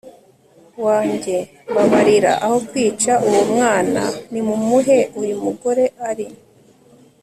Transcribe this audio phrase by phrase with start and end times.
[0.85, 1.37] wange,
[1.69, 2.31] mbabarira!
[2.45, 6.27] aho kwica uwo mwana, nimumuhe uyu mugore ari